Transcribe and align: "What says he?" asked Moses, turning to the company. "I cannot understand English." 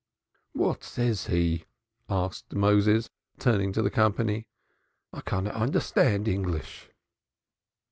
"What 0.53 0.83
says 0.83 1.27
he?" 1.27 1.65
asked 2.09 2.53
Moses, 2.55 3.11
turning 3.37 3.71
to 3.73 3.83
the 3.83 3.91
company. 3.91 4.47
"I 5.13 5.21
cannot 5.21 5.53
understand 5.53 6.27
English." 6.27 6.89